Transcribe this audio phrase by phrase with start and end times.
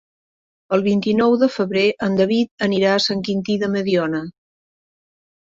[0.77, 4.25] El vint-i-nou de febrer en David anirà a Sant Quintí de Mediona.